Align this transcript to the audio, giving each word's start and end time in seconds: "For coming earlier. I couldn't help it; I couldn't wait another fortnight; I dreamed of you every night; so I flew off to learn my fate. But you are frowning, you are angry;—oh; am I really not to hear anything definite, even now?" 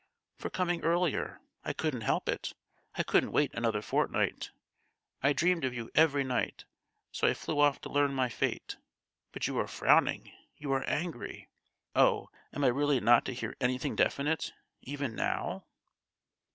"For 0.35 0.49
coming 0.49 0.81
earlier. 0.83 1.41
I 1.63 1.73
couldn't 1.73 2.01
help 2.01 2.27
it; 2.27 2.55
I 2.95 3.03
couldn't 3.03 3.31
wait 3.31 3.51
another 3.53 3.83
fortnight; 3.83 4.49
I 5.21 5.31
dreamed 5.31 5.63
of 5.63 5.75
you 5.75 5.91
every 5.93 6.23
night; 6.23 6.65
so 7.11 7.27
I 7.27 7.35
flew 7.35 7.59
off 7.59 7.79
to 7.81 7.89
learn 7.89 8.15
my 8.15 8.27
fate. 8.27 8.77
But 9.31 9.45
you 9.45 9.59
are 9.59 9.67
frowning, 9.67 10.31
you 10.57 10.71
are 10.71 10.81
angry;—oh; 10.89 12.29
am 12.51 12.63
I 12.63 12.67
really 12.69 12.99
not 12.99 13.25
to 13.25 13.33
hear 13.35 13.55
anything 13.61 13.95
definite, 13.95 14.53
even 14.81 15.13
now?" 15.13 15.67